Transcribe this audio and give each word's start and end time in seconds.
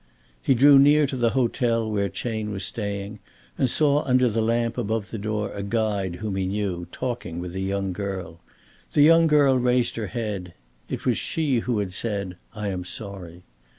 He 0.41 0.55
drew 0.55 0.79
near 0.79 1.05
to 1.05 1.15
the 1.15 1.29
hotel 1.37 1.87
where 1.87 2.09
Chayne 2.09 2.49
was 2.49 2.63
staying 2.65 3.19
and 3.55 3.69
saw 3.69 4.01
under 4.01 4.29
the 4.29 4.41
lamp 4.41 4.75
above 4.75 5.11
the 5.11 5.19
door 5.19 5.53
a 5.53 5.61
guide 5.61 6.15
whom 6.15 6.35
he 6.37 6.47
knew 6.47 6.87
talking 6.91 7.37
with 7.39 7.53
a 7.53 7.59
young 7.59 7.93
girl. 7.93 8.39
The 8.93 9.03
young 9.03 9.27
girl 9.27 9.59
raised 9.59 9.97
her 9.97 10.07
head. 10.07 10.55
It 10.89 11.05
was 11.05 11.19
she 11.19 11.59
who 11.59 11.77
had 11.77 11.93
said, 11.93 12.37
"I 12.55 12.69
am 12.69 12.83
sorry." 12.83 13.43